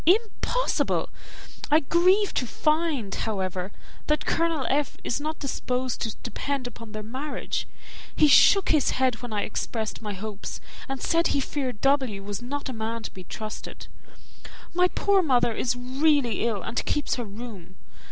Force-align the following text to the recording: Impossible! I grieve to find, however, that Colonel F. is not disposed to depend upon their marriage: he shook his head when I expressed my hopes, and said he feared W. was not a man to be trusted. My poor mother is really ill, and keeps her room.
Impossible! 0.07 1.09
I 1.69 1.81
grieve 1.81 2.33
to 2.33 2.47
find, 2.47 3.13
however, 3.13 3.71
that 4.07 4.25
Colonel 4.25 4.65
F. 4.67 4.97
is 5.03 5.21
not 5.21 5.37
disposed 5.37 6.01
to 6.01 6.15
depend 6.23 6.65
upon 6.65 6.91
their 6.93 7.03
marriage: 7.03 7.67
he 8.15 8.27
shook 8.27 8.69
his 8.69 8.89
head 8.97 9.21
when 9.21 9.31
I 9.31 9.43
expressed 9.43 10.01
my 10.01 10.13
hopes, 10.13 10.59
and 10.89 10.99
said 11.03 11.27
he 11.27 11.39
feared 11.39 11.81
W. 11.81 12.23
was 12.23 12.41
not 12.41 12.67
a 12.67 12.73
man 12.73 13.03
to 13.03 13.11
be 13.13 13.25
trusted. 13.25 13.85
My 14.73 14.87
poor 14.87 15.21
mother 15.21 15.53
is 15.53 15.75
really 15.75 16.45
ill, 16.47 16.63
and 16.63 16.83
keeps 16.85 17.17
her 17.17 17.25
room. 17.25 17.75